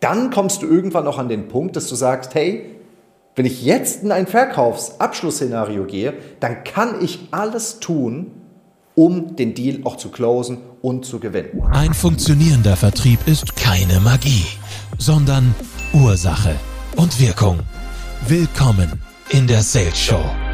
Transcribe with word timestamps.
dann 0.00 0.30
kommst 0.30 0.62
du 0.62 0.66
irgendwann 0.66 1.06
auch 1.06 1.18
an 1.18 1.28
den 1.28 1.48
Punkt, 1.48 1.76
dass 1.76 1.88
du 1.88 1.94
sagst, 1.94 2.34
hey, 2.34 2.76
wenn 3.36 3.46
ich 3.46 3.62
jetzt 3.62 4.02
in 4.02 4.12
ein 4.12 4.26
Verkaufsabschlussszenario 4.26 5.84
gehe, 5.84 6.14
dann 6.40 6.64
kann 6.64 7.02
ich 7.02 7.28
alles 7.30 7.78
tun, 7.80 8.32
um 8.94 9.36
den 9.36 9.54
Deal 9.54 9.80
auch 9.84 9.96
zu 9.96 10.10
closen 10.10 10.58
und 10.82 11.04
zu 11.04 11.20
gewinnen. 11.20 11.62
Ein 11.72 11.94
funktionierender 11.94 12.76
Vertrieb 12.76 13.20
ist 13.26 13.56
keine 13.56 14.00
Magie, 14.00 14.46
sondern 14.98 15.54
Ursache 15.92 16.56
und 16.96 17.20
Wirkung. 17.20 17.60
Willkommen 18.26 19.00
in 19.30 19.46
der 19.46 19.62
Sales 19.62 19.98
Show. 19.98 20.49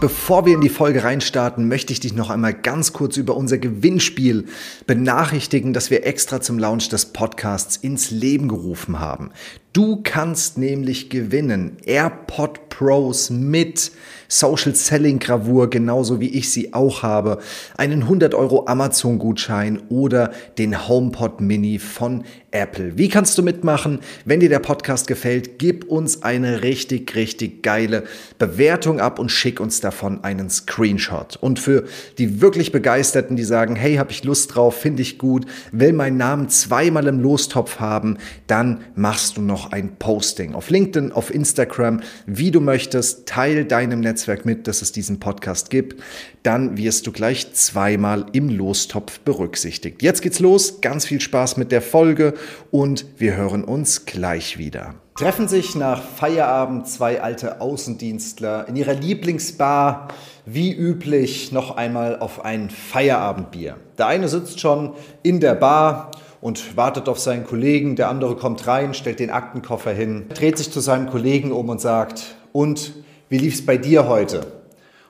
Bevor 0.00 0.46
wir 0.46 0.54
in 0.54 0.60
die 0.60 0.68
Folge 0.68 1.02
reinstarten, 1.02 1.66
möchte 1.66 1.92
ich 1.92 1.98
dich 1.98 2.14
noch 2.14 2.30
einmal 2.30 2.54
ganz 2.54 2.92
kurz 2.92 3.16
über 3.16 3.36
unser 3.36 3.58
Gewinnspiel 3.58 4.44
benachrichtigen, 4.86 5.72
das 5.72 5.90
wir 5.90 6.06
extra 6.06 6.40
zum 6.40 6.56
Launch 6.56 6.88
des 6.88 7.06
Podcasts 7.06 7.76
ins 7.76 8.12
Leben 8.12 8.46
gerufen 8.46 9.00
haben. 9.00 9.32
Du 9.72 10.00
kannst 10.04 10.56
nämlich 10.56 11.10
gewinnen 11.10 11.78
AirPod 11.84 12.67
Pros 12.78 13.28
mit 13.30 13.90
Social 14.28 14.74
Selling 14.74 15.18
Gravur, 15.18 15.68
genauso 15.68 16.20
wie 16.20 16.28
ich 16.28 16.50
sie 16.52 16.74
auch 16.74 17.02
habe, 17.02 17.38
einen 17.76 18.02
100 18.02 18.34
Euro 18.34 18.66
Amazon 18.66 19.18
Gutschein 19.18 19.80
oder 19.88 20.32
den 20.58 20.86
HomePod 20.86 21.40
Mini 21.40 21.78
von 21.78 22.24
Apple. 22.50 22.96
Wie 22.96 23.08
kannst 23.08 23.36
du 23.36 23.42
mitmachen? 23.42 24.00
Wenn 24.24 24.40
dir 24.40 24.48
der 24.48 24.58
Podcast 24.58 25.06
gefällt, 25.06 25.58
gib 25.58 25.84
uns 25.84 26.22
eine 26.22 26.62
richtig, 26.62 27.14
richtig 27.14 27.62
geile 27.62 28.04
Bewertung 28.38 29.00
ab 29.00 29.18
und 29.18 29.30
schick 29.30 29.60
uns 29.60 29.80
davon 29.80 30.24
einen 30.24 30.48
Screenshot. 30.48 31.36
Und 31.36 31.58
für 31.58 31.84
die 32.16 32.40
wirklich 32.40 32.72
Begeisterten, 32.72 33.36
die 33.36 33.44
sagen, 33.44 33.76
hey, 33.76 33.96
habe 33.96 34.12
ich 34.12 34.24
Lust 34.24 34.54
drauf, 34.54 34.76
finde 34.76 35.02
ich 35.02 35.18
gut, 35.18 35.46
will 35.72 35.92
meinen 35.92 36.16
Namen 36.16 36.48
zweimal 36.48 37.06
im 37.06 37.20
Lostopf 37.20 37.80
haben, 37.80 38.16
dann 38.46 38.80
machst 38.94 39.36
du 39.36 39.42
noch 39.42 39.72
ein 39.72 39.96
Posting 39.98 40.54
auf 40.54 40.70
LinkedIn, 40.70 41.12
auf 41.12 41.34
Instagram, 41.34 42.00
wie 42.26 42.50
du 42.50 42.60
möchtest. 42.68 43.26
Teil 43.26 43.64
deinem 43.64 44.00
Netzwerk 44.00 44.44
mit, 44.44 44.68
dass 44.68 44.82
es 44.82 44.92
diesen 44.92 45.20
Podcast 45.20 45.70
gibt. 45.70 46.02
Dann 46.42 46.76
wirst 46.76 47.06
du 47.06 47.12
gleich 47.12 47.54
zweimal 47.54 48.26
im 48.32 48.50
Lostopf 48.50 49.20
berücksichtigt. 49.20 50.02
Jetzt 50.02 50.20
geht's 50.20 50.38
los. 50.38 50.82
Ganz 50.82 51.06
viel 51.06 51.22
Spaß 51.22 51.56
mit 51.56 51.72
der 51.72 51.80
Folge 51.80 52.34
und 52.70 53.06
wir 53.16 53.36
hören 53.36 53.64
uns 53.64 54.04
gleich 54.04 54.58
wieder. 54.58 54.96
Treffen 55.16 55.48
sich 55.48 55.74
nach 55.76 56.02
Feierabend 56.02 56.86
zwei 56.86 57.22
alte 57.22 57.62
Außendienstler 57.62 58.68
in 58.68 58.76
ihrer 58.76 58.94
Lieblingsbar, 58.94 60.08
wie 60.44 60.74
üblich, 60.74 61.50
noch 61.52 61.74
einmal 61.74 62.18
auf 62.18 62.44
ein 62.44 62.68
Feierabendbier. 62.68 63.76
Der 63.96 64.08
eine 64.08 64.28
sitzt 64.28 64.60
schon 64.60 64.92
in 65.22 65.40
der 65.40 65.54
Bar 65.54 66.10
und 66.40 66.76
wartet 66.76 67.08
auf 67.08 67.18
seinen 67.18 67.44
Kollegen, 67.44 67.96
der 67.96 68.08
andere 68.08 68.36
kommt 68.36 68.66
rein, 68.66 68.94
stellt 68.94 69.18
den 69.18 69.30
Aktenkoffer 69.30 69.92
hin, 69.92 70.26
dreht 70.34 70.58
sich 70.58 70.70
zu 70.70 70.80
seinem 70.80 71.10
Kollegen 71.10 71.50
um 71.52 71.68
und 71.68 71.80
sagt, 71.80 72.36
und 72.52 72.94
wie 73.28 73.38
lief's 73.38 73.64
bei 73.64 73.76
dir 73.76 74.08
heute? 74.08 74.46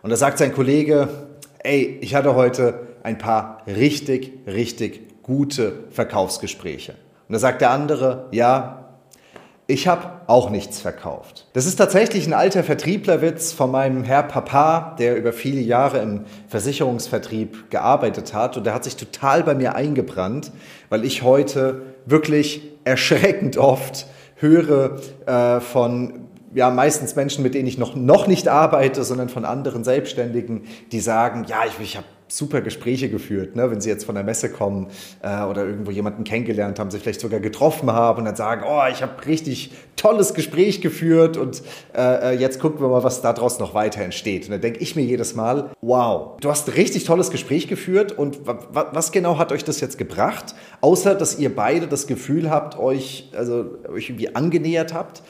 Und 0.02 0.10
da 0.10 0.16
sagt 0.16 0.38
sein 0.38 0.52
Kollege, 0.52 1.08
ey, 1.58 1.98
ich 2.00 2.14
hatte 2.14 2.34
heute 2.34 2.88
ein 3.02 3.18
paar 3.18 3.62
richtig, 3.66 4.32
richtig 4.46 5.22
gute 5.22 5.72
Verkaufsgespräche. 5.90 6.92
Und 7.28 7.32
da 7.32 7.38
sagt 7.38 7.60
der 7.60 7.70
andere, 7.70 8.26
ja, 8.32 8.88
ich 9.70 9.86
habe 9.86 10.22
auch 10.28 10.48
nichts 10.48 10.80
verkauft. 10.80 11.46
Das 11.52 11.66
ist 11.66 11.76
tatsächlich 11.76 12.26
ein 12.26 12.32
alter 12.32 12.64
Vertrieblerwitz 12.64 13.52
von 13.52 13.70
meinem 13.70 14.02
Herr 14.02 14.22
Papa, 14.22 14.96
der 14.98 15.16
über 15.16 15.34
viele 15.34 15.60
Jahre 15.60 15.98
im 15.98 16.24
Versicherungsvertrieb 16.48 17.70
gearbeitet 17.70 18.32
hat. 18.32 18.56
Und 18.56 18.64
der 18.64 18.72
hat 18.72 18.84
sich 18.84 18.96
total 18.96 19.42
bei 19.42 19.54
mir 19.54 19.74
eingebrannt, 19.74 20.52
weil 20.88 21.04
ich 21.04 21.22
heute 21.22 21.82
wirklich 22.06 22.62
erschreckend 22.84 23.58
oft 23.58 24.06
höre 24.36 25.00
äh, 25.26 25.60
von 25.60 26.27
ja, 26.58 26.70
meistens 26.70 27.14
Menschen, 27.14 27.44
mit 27.44 27.54
denen 27.54 27.68
ich 27.68 27.78
noch, 27.78 27.94
noch 27.94 28.26
nicht 28.26 28.48
arbeite, 28.48 29.04
sondern 29.04 29.28
von 29.28 29.44
anderen 29.44 29.84
Selbstständigen, 29.84 30.64
die 30.90 30.98
sagen, 30.98 31.46
ja, 31.48 31.58
ich, 31.64 31.78
ich 31.80 31.96
habe 31.96 32.06
super 32.28 32.60
Gespräche 32.60 33.08
geführt, 33.08 33.56
ne? 33.56 33.70
wenn 33.70 33.80
sie 33.80 33.88
jetzt 33.88 34.04
von 34.04 34.14
der 34.14 34.24
Messe 34.24 34.50
kommen 34.50 34.88
äh, 35.22 35.42
oder 35.42 35.64
irgendwo 35.64 35.90
jemanden 35.90 36.24
kennengelernt 36.24 36.78
haben, 36.78 36.90
sie 36.90 36.98
vielleicht 36.98 37.20
sogar 37.20 37.40
getroffen 37.40 37.90
haben 37.90 38.20
und 38.20 38.24
dann 38.26 38.36
sagen, 38.36 38.64
oh, 38.68 38.82
ich 38.90 39.02
habe 39.02 39.26
richtig 39.26 39.72
tolles 39.96 40.34
Gespräch 40.34 40.80
geführt 40.80 41.36
und 41.36 41.62
äh, 41.96 42.32
äh 42.32 42.38
jetzt 42.38 42.60
gucken 42.60 42.80
wir 42.80 42.88
mal, 42.88 43.02
was 43.02 43.22
daraus 43.22 43.58
noch 43.58 43.74
weiter 43.74 44.02
entsteht. 44.02 44.44
Und 44.44 44.52
dann 44.52 44.60
denke 44.60 44.80
ich 44.80 44.94
mir 44.94 45.02
jedes 45.02 45.34
Mal, 45.34 45.70
wow, 45.80 46.36
du 46.40 46.50
hast 46.50 46.68
ein 46.68 46.74
richtig 46.74 47.04
tolles 47.04 47.30
Gespräch 47.30 47.68
geführt 47.68 48.12
und 48.12 48.38
was 48.46 49.12
genau 49.12 49.38
hat 49.38 49.52
euch 49.52 49.64
das 49.64 49.80
jetzt 49.80 49.98
gebracht, 49.98 50.54
außer 50.80 51.14
dass 51.14 51.38
ihr 51.38 51.54
beide 51.54 51.86
das 51.86 52.06
Gefühl 52.06 52.50
habt, 52.50 52.78
euch, 52.78 53.30
also, 53.36 53.78
euch 53.88 54.10
irgendwie 54.10 54.34
angenähert 54.34 54.94
habt. 54.94 55.22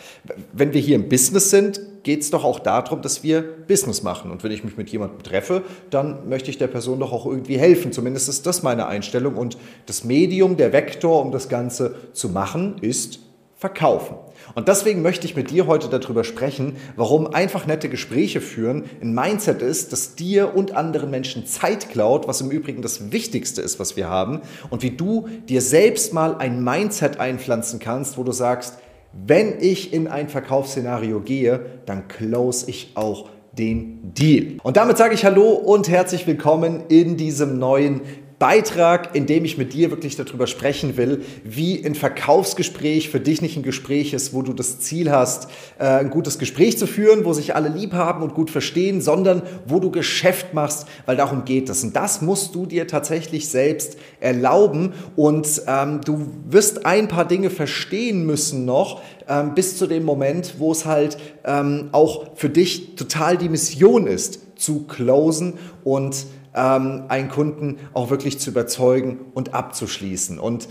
Wenn 0.52 0.74
wir 0.74 0.80
hier 0.80 0.96
im 0.96 1.08
Business 1.08 1.50
sind, 1.50 1.80
geht 2.02 2.22
es 2.22 2.30
doch 2.30 2.44
auch 2.44 2.58
darum, 2.58 3.02
dass 3.02 3.22
wir 3.22 3.42
Business 3.42 4.02
machen. 4.02 4.30
Und 4.30 4.44
wenn 4.44 4.52
ich 4.52 4.64
mich 4.64 4.76
mit 4.76 4.90
jemandem 4.90 5.22
treffe, 5.22 5.62
dann 5.90 6.28
möchte 6.28 6.50
ich 6.50 6.58
der 6.58 6.66
Person 6.66 7.00
doch 7.00 7.12
auch 7.12 7.26
irgendwie 7.26 7.58
helfen. 7.58 7.92
Zumindest 7.92 8.28
ist 8.28 8.46
das 8.46 8.62
meine 8.62 8.86
Einstellung. 8.86 9.36
Und 9.36 9.58
das 9.86 10.04
Medium, 10.04 10.56
der 10.56 10.72
Vektor, 10.72 11.22
um 11.22 11.32
das 11.32 11.48
Ganze 11.48 11.94
zu 12.12 12.28
machen, 12.28 12.76
ist 12.80 13.20
Verkaufen. 13.58 14.14
Und 14.54 14.68
deswegen 14.68 15.02
möchte 15.02 15.26
ich 15.26 15.34
mit 15.34 15.50
dir 15.50 15.66
heute 15.66 15.88
darüber 15.88 16.22
sprechen, 16.22 16.76
warum 16.94 17.26
einfach 17.26 17.66
nette 17.66 17.88
Gespräche 17.88 18.40
führen 18.40 18.84
ein 19.02 19.12
Mindset 19.12 19.62
ist, 19.62 19.92
das 19.92 20.14
dir 20.14 20.54
und 20.54 20.76
anderen 20.76 21.10
Menschen 21.10 21.44
Zeit 21.44 21.90
klaut, 21.90 22.28
was 22.28 22.40
im 22.40 22.52
Übrigen 22.52 22.82
das 22.82 23.10
Wichtigste 23.10 23.60
ist, 23.60 23.80
was 23.80 23.96
wir 23.96 24.08
haben, 24.08 24.42
und 24.70 24.84
wie 24.84 24.92
du 24.92 25.28
dir 25.48 25.60
selbst 25.60 26.14
mal 26.14 26.36
ein 26.36 26.62
Mindset 26.62 27.18
einpflanzen 27.18 27.80
kannst, 27.80 28.16
wo 28.16 28.22
du 28.22 28.30
sagst, 28.30 28.78
wenn 29.12 29.60
ich 29.60 29.92
in 29.92 30.06
ein 30.06 30.28
Verkaufsszenario 30.28 31.20
gehe, 31.20 31.80
dann 31.86 32.08
close 32.08 32.68
ich 32.68 32.92
auch 32.94 33.30
den 33.52 34.14
Deal. 34.14 34.58
Und 34.62 34.76
damit 34.76 34.98
sage 34.98 35.14
ich 35.14 35.24
Hallo 35.24 35.50
und 35.50 35.88
herzlich 35.88 36.26
willkommen 36.26 36.84
in 36.88 37.16
diesem 37.16 37.58
neuen 37.58 38.02
Beitrag, 38.38 39.16
in 39.16 39.26
dem 39.26 39.44
ich 39.44 39.58
mit 39.58 39.72
dir 39.72 39.90
wirklich 39.90 40.14
darüber 40.14 40.46
sprechen 40.46 40.96
will, 40.96 41.24
wie 41.42 41.84
ein 41.84 41.96
Verkaufsgespräch 41.96 43.10
für 43.10 43.18
dich 43.18 43.42
nicht 43.42 43.56
ein 43.56 43.64
Gespräch 43.64 44.12
ist, 44.12 44.32
wo 44.32 44.42
du 44.42 44.52
das 44.52 44.78
Ziel 44.78 45.10
hast, 45.10 45.48
äh, 45.80 45.84
ein 45.84 46.10
gutes 46.10 46.38
Gespräch 46.38 46.78
zu 46.78 46.86
führen, 46.86 47.24
wo 47.24 47.32
sich 47.32 47.56
alle 47.56 47.68
lieb 47.68 47.94
haben 47.94 48.22
und 48.22 48.34
gut 48.34 48.50
verstehen, 48.50 49.00
sondern 49.00 49.42
wo 49.66 49.80
du 49.80 49.90
Geschäft 49.90 50.54
machst, 50.54 50.86
weil 51.06 51.16
darum 51.16 51.44
geht 51.44 51.68
es. 51.68 51.82
Und 51.82 51.96
das 51.96 52.22
musst 52.22 52.54
du 52.54 52.66
dir 52.66 52.86
tatsächlich 52.86 53.48
selbst 53.48 53.96
erlauben 54.20 54.92
und 55.16 55.62
ähm, 55.66 56.00
du 56.04 56.28
wirst 56.48 56.86
ein 56.86 57.08
paar 57.08 57.26
Dinge 57.26 57.50
verstehen 57.50 58.24
müssen 58.24 58.64
noch, 58.64 59.02
ähm, 59.28 59.54
bis 59.54 59.76
zu 59.76 59.88
dem 59.88 60.04
Moment, 60.04 60.54
wo 60.58 60.70
es 60.70 60.84
halt 60.84 61.18
ähm, 61.44 61.88
auch 61.90 62.36
für 62.36 62.50
dich 62.50 62.94
total 62.94 63.36
die 63.36 63.48
Mission 63.48 64.06
ist, 64.06 64.40
zu 64.56 64.84
closen 64.86 65.54
und 65.82 66.26
ähm, 66.58 67.04
einen 67.08 67.28
Kunden 67.28 67.78
auch 67.94 68.10
wirklich 68.10 68.38
zu 68.40 68.50
überzeugen 68.50 69.20
und 69.34 69.54
abzuschließen. 69.54 70.38
Und 70.38 70.68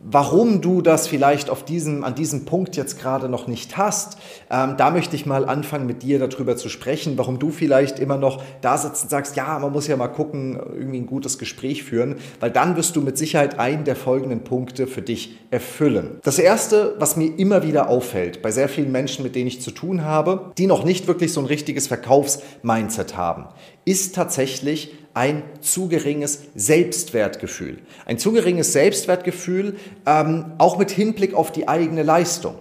warum 0.00 0.60
du 0.60 0.80
das 0.80 1.08
vielleicht 1.08 1.50
auf 1.50 1.64
diesem, 1.64 2.04
an 2.04 2.14
diesem 2.14 2.44
Punkt 2.44 2.76
jetzt 2.76 3.00
gerade 3.00 3.28
noch 3.28 3.46
nicht 3.46 3.76
hast, 3.76 4.18
ähm, 4.50 4.76
da 4.76 4.90
möchte 4.90 5.16
ich 5.16 5.26
mal 5.26 5.44
anfangen, 5.44 5.86
mit 5.86 6.02
dir 6.02 6.18
darüber 6.18 6.56
zu 6.56 6.68
sprechen, 6.68 7.18
warum 7.18 7.38
du 7.38 7.50
vielleicht 7.50 7.98
immer 7.98 8.16
noch 8.16 8.42
da 8.60 8.78
sitzt 8.78 9.04
und 9.04 9.10
sagst, 9.10 9.36
ja, 9.36 9.58
man 9.58 9.72
muss 9.72 9.86
ja 9.86 9.96
mal 9.96 10.08
gucken, 10.08 10.58
irgendwie 10.74 10.98
ein 10.98 11.06
gutes 11.06 11.38
Gespräch 11.38 11.82
führen, 11.84 12.16
weil 12.40 12.50
dann 12.50 12.76
wirst 12.76 12.96
du 12.96 13.00
mit 13.00 13.18
Sicherheit 13.18 13.58
einen 13.58 13.84
der 13.84 13.96
folgenden 13.96 14.44
Punkte 14.44 14.86
für 14.86 15.02
dich 15.02 15.38
erfüllen. 15.50 16.20
Das 16.22 16.38
Erste, 16.38 16.94
was 16.98 17.16
mir 17.16 17.38
immer 17.38 17.62
wieder 17.62 17.88
auffällt, 17.88 18.42
bei 18.42 18.50
sehr 18.50 18.68
vielen 18.68 18.92
Menschen, 18.92 19.22
mit 19.22 19.34
denen 19.34 19.48
ich 19.48 19.60
zu 19.60 19.70
tun 19.70 20.04
habe, 20.04 20.52
die 20.58 20.66
noch 20.66 20.84
nicht 20.84 21.06
wirklich 21.06 21.32
so 21.32 21.40
ein 21.40 21.46
richtiges 21.46 21.88
Verkaufsmindset 21.88 23.16
haben, 23.16 23.46
ist 23.84 24.14
tatsächlich 24.14 24.92
ein 25.18 25.42
zu 25.60 25.88
geringes 25.88 26.42
Selbstwertgefühl. 26.54 27.78
Ein 28.06 28.18
zu 28.18 28.30
geringes 28.30 28.72
Selbstwertgefühl 28.72 29.74
ähm, 30.06 30.52
auch 30.58 30.78
mit 30.78 30.92
Hinblick 30.92 31.34
auf 31.34 31.50
die 31.50 31.66
eigene 31.66 32.04
Leistung. 32.04 32.54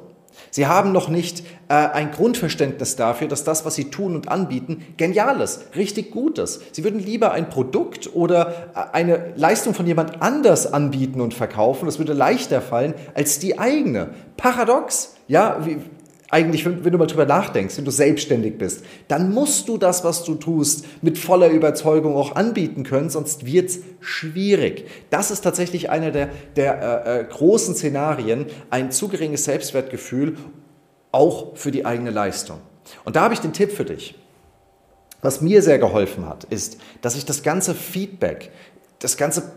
Sie 0.50 0.66
haben 0.66 0.92
noch 0.92 1.08
nicht 1.08 1.42
äh, 1.68 1.74
ein 1.74 2.12
Grundverständnis 2.12 2.96
dafür, 2.96 3.28
dass 3.28 3.44
das, 3.44 3.64
was 3.64 3.76
sie 3.76 3.92
tun 3.92 4.16
und 4.16 4.30
anbieten, 4.30 4.84
genial 4.98 5.40
ist, 5.42 5.76
richtig 5.76 6.10
gut 6.10 6.40
ist. 6.40 6.74
Sie 6.74 6.84
würden 6.84 7.00
lieber 7.00 7.31
ein 7.31 7.50
Produkt 7.50 8.16
oder 8.16 8.72
äh, 8.74 8.96
eine 8.96 9.34
Leistung 9.36 9.76
von 9.76 9.86
jemand 9.86 10.24
anders 10.24 10.74
anbieten 10.74 11.22
und 11.22 11.36
verkaufen. 11.36 11.86
Das 11.86 12.00
würde 12.00 12.14
leichter 12.14 12.62
fallen 12.62 12.96
als 13.14 13.38
die 13.38 13.60
eigene. 13.60 14.16
Paradox, 14.36 15.16
ja, 15.28 15.60
wie, 15.64 15.78
eigentlich, 16.30 16.66
wenn, 16.66 16.84
wenn, 16.84 16.92
du 16.92 16.98
mal 16.98 17.08
drüber 17.08 17.26
nachdenkst, 17.26 17.78
wenn 17.78 17.86
du 17.86 17.92
selbstständig 17.92 18.58
bist, 18.58 18.84
dann 19.08 19.34
musst 19.34 19.70
du 19.70 19.78
das, 19.78 20.04
was 20.04 20.24
du 20.24 20.36
tust, 20.36 20.86
mit 21.02 21.18
voller 21.18 21.50
Überzeugung 21.50 22.16
auch 22.16 22.36
anbieten 22.36 22.84
können, 22.84 23.10
sonst 23.10 23.46
wird's 23.46 23.80
schwierig. 24.02 24.88
Das 25.10 25.32
ist 25.32 25.42
tatsächlich 25.42 25.90
einer 25.90 26.12
der, 26.12 26.30
der 26.56 27.06
äh, 27.06 27.20
äh, 27.20 27.24
großen 27.24 27.76
Szenarien, 27.76 28.48
ein 28.70 28.92
zu 28.92 29.08
geringes 29.08 29.46
Selbstwertgefühl, 29.46 30.38
auch 31.14 31.56
für 31.56 31.72
die 31.72 31.86
eigene 31.86 32.12
Leistung. 32.12 32.60
Und 33.06 33.16
da 33.16 33.22
habe 33.22 33.34
ich 33.34 33.40
den 33.40 33.54
Tipp 33.54 33.72
für 33.72 33.86
dich. 33.86 34.16
Was 35.22 35.42
mir 35.42 35.62
sehr 35.62 35.80
geholfen 35.80 36.28
hat, 36.28 36.44
ist, 36.46 36.78
dass 37.02 37.16
ich 37.16 37.26
das 37.26 37.42
ganze 37.42 37.74
Feedback, 37.74 38.52
das 39.00 39.18
ganze 39.18 39.52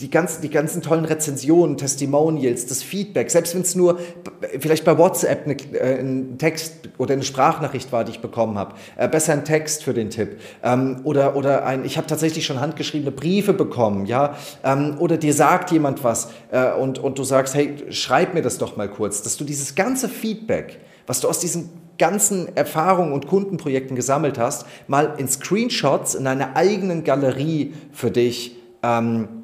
die 0.00 0.10
ganzen, 0.10 0.42
die 0.42 0.50
ganzen 0.50 0.82
tollen 0.82 1.04
Rezensionen, 1.04 1.76
Testimonials, 1.76 2.66
das 2.66 2.82
Feedback, 2.82 3.30
selbst 3.30 3.54
wenn 3.54 3.62
es 3.62 3.74
nur 3.74 3.98
vielleicht 4.58 4.84
bei 4.84 4.96
WhatsApp 4.96 5.44
eine, 5.44 5.54
äh, 5.78 6.00
ein 6.00 6.38
Text 6.38 6.88
oder 6.98 7.12
eine 7.12 7.22
Sprachnachricht 7.22 7.92
war, 7.92 8.04
die 8.04 8.12
ich 8.12 8.20
bekommen 8.20 8.58
habe, 8.58 8.74
äh, 8.96 9.08
besser 9.08 9.34
ein 9.34 9.44
Text 9.44 9.84
für 9.84 9.92
den 9.92 10.10
Tipp. 10.10 10.40
Ähm, 10.62 11.00
oder, 11.04 11.36
oder 11.36 11.64
ein, 11.66 11.84
ich 11.84 11.98
habe 11.98 12.06
tatsächlich 12.06 12.46
schon 12.46 12.60
handgeschriebene 12.60 13.12
Briefe 13.12 13.52
bekommen, 13.52 14.06
ja, 14.06 14.36
ähm, 14.64 14.96
oder 14.98 15.18
dir 15.18 15.34
sagt 15.34 15.70
jemand 15.70 16.02
was 16.02 16.30
äh, 16.50 16.72
und, 16.72 16.98
und 16.98 17.18
du 17.18 17.24
sagst, 17.24 17.54
hey, 17.54 17.76
schreib 17.90 18.34
mir 18.34 18.42
das 18.42 18.58
doch 18.58 18.76
mal 18.76 18.88
kurz, 18.88 19.22
dass 19.22 19.36
du 19.36 19.44
dieses 19.44 19.74
ganze 19.74 20.08
Feedback, 20.08 20.80
was 21.06 21.20
du 21.20 21.28
aus 21.28 21.38
diesen 21.38 21.70
ganzen 21.98 22.56
Erfahrungen 22.56 23.12
und 23.12 23.26
Kundenprojekten 23.26 23.94
gesammelt 23.94 24.38
hast, 24.38 24.66
mal 24.88 25.14
in 25.18 25.28
Screenshots 25.28 26.14
in 26.14 26.24
deiner 26.24 26.56
eigenen 26.56 27.04
Galerie 27.04 27.74
für 27.92 28.10
dich 28.10 28.56
ähm, 28.82 29.41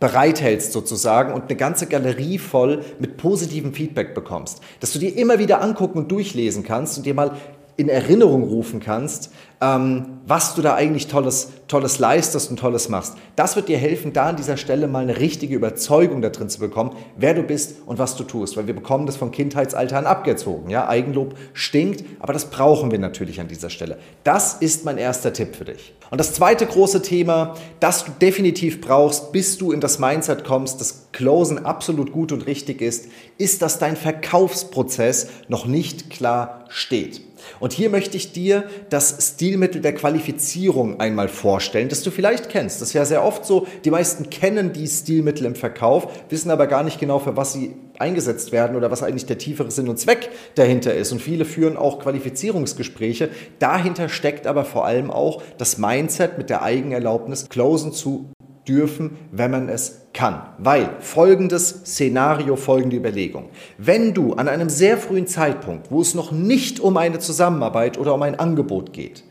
bereithältst 0.00 0.72
sozusagen 0.72 1.32
und 1.32 1.44
eine 1.44 1.56
ganze 1.56 1.86
Galerie 1.86 2.38
voll 2.38 2.84
mit 2.98 3.16
positivem 3.16 3.72
Feedback 3.72 4.14
bekommst. 4.14 4.60
Dass 4.80 4.92
du 4.92 4.98
dir 4.98 5.16
immer 5.16 5.38
wieder 5.38 5.60
angucken 5.60 5.98
und 5.98 6.10
durchlesen 6.10 6.62
kannst 6.62 6.96
und 6.98 7.06
dir 7.06 7.14
mal 7.14 7.36
in 7.76 7.88
Erinnerung 7.88 8.44
rufen 8.44 8.80
kannst, 8.80 9.30
ähm, 9.60 10.18
was 10.26 10.54
du 10.54 10.62
da 10.62 10.74
eigentlich 10.74 11.06
Tolles, 11.08 11.52
Tolles 11.68 11.98
leistest 11.98 12.50
und 12.50 12.58
Tolles 12.58 12.88
machst. 12.88 13.14
Das 13.36 13.56
wird 13.56 13.68
dir 13.68 13.78
helfen, 13.78 14.12
da 14.12 14.26
an 14.26 14.36
dieser 14.36 14.56
Stelle 14.56 14.88
mal 14.88 15.02
eine 15.02 15.18
richtige 15.18 15.54
Überzeugung 15.54 16.22
da 16.22 16.30
drin 16.30 16.48
zu 16.48 16.60
bekommen, 16.60 16.92
wer 17.16 17.34
du 17.34 17.42
bist 17.42 17.76
und 17.86 17.98
was 17.98 18.16
du 18.16 18.24
tust. 18.24 18.56
Weil 18.56 18.66
wir 18.66 18.74
bekommen 18.74 19.06
das 19.06 19.16
von 19.16 19.30
Kindheitsalter 19.30 19.98
an 19.98 20.06
abgezogen. 20.06 20.70
Ja? 20.70 20.88
Eigenlob 20.88 21.34
stinkt, 21.52 22.04
aber 22.20 22.32
das 22.32 22.46
brauchen 22.46 22.90
wir 22.90 22.98
natürlich 22.98 23.40
an 23.40 23.48
dieser 23.48 23.70
Stelle. 23.70 23.98
Das 24.22 24.54
ist 24.54 24.84
mein 24.84 24.98
erster 24.98 25.32
Tipp 25.32 25.56
für 25.56 25.64
dich. 25.64 25.94
Und 26.10 26.18
das 26.18 26.32
zweite 26.34 26.66
große 26.66 27.02
Thema, 27.02 27.54
das 27.80 28.04
du 28.04 28.12
definitiv 28.12 28.80
brauchst, 28.80 29.32
bis 29.32 29.58
du 29.58 29.72
in 29.72 29.80
das 29.80 29.98
Mindset 29.98 30.44
kommst, 30.44 30.80
dass 30.80 31.08
Closen 31.12 31.64
absolut 31.64 32.12
gut 32.12 32.32
und 32.32 32.46
richtig 32.46 32.80
ist, 32.80 33.08
ist, 33.38 33.62
dass 33.62 33.78
dein 33.78 33.96
Verkaufsprozess 33.96 35.28
noch 35.48 35.66
nicht 35.66 36.10
klar 36.10 36.66
steht. 36.68 37.20
Und 37.60 37.72
hier 37.72 37.90
möchte 37.90 38.16
ich 38.16 38.32
dir 38.32 38.64
das 38.90 39.32
Stilmittel 39.34 39.80
der 39.80 39.94
Qualifizierung 39.94 41.00
einmal 41.00 41.28
vorstellen, 41.28 41.88
das 41.88 42.02
du 42.02 42.10
vielleicht 42.10 42.48
kennst. 42.48 42.80
Das 42.80 42.88
ist 42.88 42.94
ja 42.94 43.04
sehr 43.04 43.24
oft 43.24 43.44
so, 43.44 43.66
die 43.84 43.90
meisten 43.90 44.30
kennen 44.30 44.72
die 44.72 44.86
Stilmittel 44.86 45.46
im 45.46 45.54
Verkauf, 45.54 46.08
wissen 46.30 46.50
aber 46.50 46.66
gar 46.66 46.82
nicht 46.82 47.00
genau, 47.00 47.18
für 47.18 47.36
was 47.36 47.52
sie 47.52 47.74
eingesetzt 47.98 48.52
werden 48.52 48.76
oder 48.76 48.90
was 48.90 49.02
eigentlich 49.02 49.26
der 49.26 49.38
tiefere 49.38 49.70
Sinn 49.70 49.88
und 49.88 49.98
Zweck 49.98 50.30
dahinter 50.54 50.94
ist. 50.94 51.12
Und 51.12 51.20
viele 51.20 51.44
führen 51.44 51.76
auch 51.76 52.00
Qualifizierungsgespräche. 52.00 53.30
Dahinter 53.58 54.08
steckt 54.08 54.46
aber 54.46 54.64
vor 54.64 54.84
allem 54.84 55.10
auch 55.10 55.42
das 55.58 55.78
Mindset 55.78 56.38
mit 56.38 56.50
der 56.50 56.62
Eigenerlaubnis, 56.62 57.48
Closen 57.48 57.92
zu 57.92 58.30
dürfen, 58.68 59.16
wenn 59.30 59.50
man 59.50 59.68
es 59.68 60.06
kann. 60.12 60.42
Weil 60.58 60.90
folgendes 61.00 61.68
Szenario, 61.84 62.56
folgende 62.56 62.96
Überlegung. 62.96 63.50
Wenn 63.78 64.14
du 64.14 64.34
an 64.34 64.48
einem 64.48 64.70
sehr 64.70 64.96
frühen 64.96 65.26
Zeitpunkt, 65.26 65.90
wo 65.90 66.00
es 66.00 66.14
noch 66.14 66.32
nicht 66.32 66.80
um 66.80 66.96
eine 66.96 67.18
Zusammenarbeit 67.18 67.98
oder 67.98 68.14
um 68.14 68.22
ein 68.22 68.38
Angebot 68.38 68.92
geht, 68.92 69.24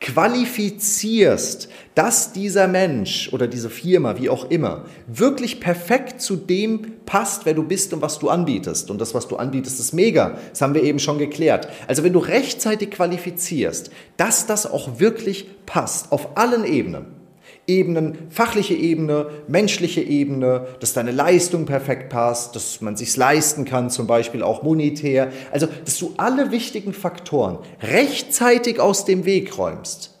qualifizierst, 0.00 1.68
dass 1.94 2.32
dieser 2.32 2.66
Mensch 2.68 3.30
oder 3.32 3.46
diese 3.46 3.68
Firma, 3.68 4.18
wie 4.18 4.30
auch 4.30 4.50
immer, 4.50 4.86
wirklich 5.06 5.60
perfekt 5.60 6.22
zu 6.22 6.36
dem 6.36 6.92
passt, 7.04 7.44
wer 7.44 7.52
du 7.52 7.62
bist 7.62 7.92
und 7.92 8.00
was 8.00 8.18
du 8.18 8.30
anbietest. 8.30 8.90
Und 8.90 8.98
das, 8.98 9.14
was 9.14 9.28
du 9.28 9.36
anbietest, 9.36 9.78
ist 9.78 9.92
mega. 9.92 10.38
Das 10.50 10.62
haben 10.62 10.72
wir 10.74 10.82
eben 10.82 10.98
schon 10.98 11.18
geklärt. 11.18 11.68
Also 11.86 12.02
wenn 12.02 12.14
du 12.14 12.18
rechtzeitig 12.18 12.92
qualifizierst, 12.92 13.90
dass 14.16 14.46
das 14.46 14.70
auch 14.70 15.00
wirklich 15.00 15.50
passt, 15.66 16.12
auf 16.12 16.38
allen 16.38 16.64
Ebenen, 16.64 17.19
Ebenen, 17.66 18.18
fachliche 18.30 18.74
Ebene, 18.74 19.26
menschliche 19.46 20.00
Ebene, 20.00 20.66
dass 20.80 20.92
deine 20.92 21.12
Leistung 21.12 21.66
perfekt 21.66 22.08
passt, 22.08 22.56
dass 22.56 22.80
man 22.80 22.96
sich 22.96 23.16
leisten 23.16 23.64
kann, 23.64 23.90
zum 23.90 24.06
Beispiel 24.06 24.42
auch 24.42 24.62
monetär. 24.62 25.30
Also, 25.52 25.68
dass 25.84 25.98
du 25.98 26.14
alle 26.16 26.50
wichtigen 26.50 26.92
Faktoren 26.92 27.58
rechtzeitig 27.80 28.80
aus 28.80 29.04
dem 29.04 29.24
Weg 29.24 29.56
räumst 29.56 30.18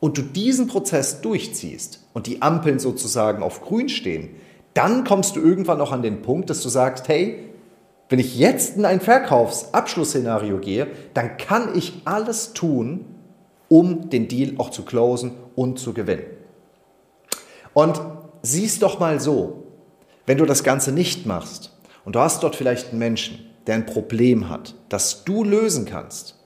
und 0.00 0.18
du 0.18 0.22
diesen 0.22 0.66
Prozess 0.66 1.20
durchziehst 1.20 2.06
und 2.12 2.26
die 2.26 2.42
Ampeln 2.42 2.78
sozusagen 2.78 3.42
auf 3.42 3.62
grün 3.62 3.88
stehen, 3.88 4.30
dann 4.74 5.04
kommst 5.04 5.36
du 5.36 5.40
irgendwann 5.40 5.80
auch 5.80 5.92
an 5.92 6.02
den 6.02 6.22
Punkt, 6.22 6.50
dass 6.50 6.62
du 6.62 6.68
sagst, 6.68 7.08
hey, 7.08 7.50
wenn 8.08 8.18
ich 8.18 8.38
jetzt 8.38 8.76
in 8.76 8.84
ein 8.84 9.00
Verkaufsabschlussszenario 9.00 10.58
gehe, 10.58 10.88
dann 11.14 11.36
kann 11.36 11.76
ich 11.76 12.02
alles 12.04 12.52
tun, 12.52 13.04
um 13.68 14.10
den 14.10 14.26
Deal 14.26 14.54
auch 14.58 14.70
zu 14.70 14.84
closen 14.84 15.32
und 15.54 15.78
zu 15.78 15.94
gewinnen. 15.94 16.39
Und 17.72 18.00
siehst 18.42 18.82
doch 18.82 18.98
mal 18.98 19.20
so, 19.20 19.64
wenn 20.26 20.38
du 20.38 20.46
das 20.46 20.64
Ganze 20.64 20.92
nicht 20.92 21.26
machst 21.26 21.76
und 22.04 22.16
du 22.16 22.20
hast 22.20 22.42
dort 22.42 22.56
vielleicht 22.56 22.90
einen 22.90 22.98
Menschen, 22.98 23.46
der 23.66 23.74
ein 23.76 23.86
Problem 23.86 24.48
hat, 24.48 24.74
das 24.88 25.24
du 25.24 25.44
lösen 25.44 25.84
kannst 25.84 26.36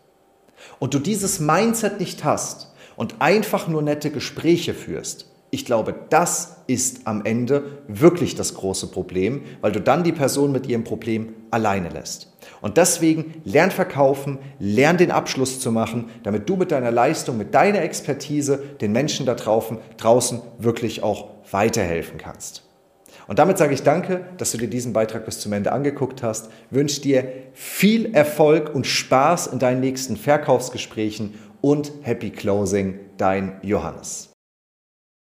und 0.79 0.95
du 0.95 0.99
dieses 0.99 1.41
Mindset 1.41 2.01
nicht 2.01 2.25
hast 2.25 2.73
und 2.97 3.21
einfach 3.21 3.69
nur 3.69 3.83
nette 3.83 4.11
Gespräche 4.11 4.75
führst, 4.75 5.31
ich 5.55 5.65
glaube, 5.65 5.95
das 6.11 6.57
ist 6.67 7.07
am 7.07 7.25
Ende 7.25 7.79
wirklich 7.89 8.35
das 8.35 8.55
große 8.55 8.89
Problem, 8.89 9.43
weil 9.61 9.73
du 9.73 9.81
dann 9.81 10.03
die 10.03 10.13
Person 10.13 10.53
mit 10.53 10.67
ihrem 10.67 10.85
Problem 10.85 11.35
alleine 11.51 11.89
lässt. 11.89 12.33
Und 12.61 12.77
deswegen 12.77 13.41
lern 13.45 13.71
verkaufen, 13.71 14.39
lern 14.59 14.97
den 14.97 15.11
Abschluss 15.11 15.61
zu 15.61 15.71
machen, 15.71 16.11
damit 16.25 16.49
du 16.49 16.57
mit 16.57 16.73
deiner 16.73 16.91
Leistung, 16.91 17.39
mit 17.39 17.55
deiner 17.55 17.83
Expertise 17.83 18.59
den 18.81 18.93
Menschen 18.93 19.27
da 19.27 19.35
draußen, 19.35 19.79
draußen 19.97 20.43
wirklich 20.59 21.03
auch 21.03 21.29
weiterhelfen 21.51 22.19
kannst. 22.19 22.65
Und 23.27 23.39
damit 23.39 23.57
sage 23.57 23.73
ich 23.73 23.83
danke, 23.83 24.27
dass 24.37 24.53
du 24.53 24.59
dir 24.59 24.69
diesen 24.69 24.93
Beitrag 24.93 25.25
bis 25.25 25.41
zum 25.41 25.53
Ende 25.53 25.73
angeguckt 25.73 26.23
hast. 26.23 26.51
Wünsche 26.71 27.01
dir 27.01 27.29
viel 27.53 28.15
Erfolg 28.15 28.75
und 28.75 28.87
Spaß 28.87 29.47
in 29.47 29.59
deinen 29.59 29.81
nächsten 29.81 30.17
Verkaufsgesprächen 30.17 31.35
und 31.61 31.93
Happy 32.03 32.31
Closing, 32.31 32.99
dein 33.17 33.61
Johannes. 33.63 34.34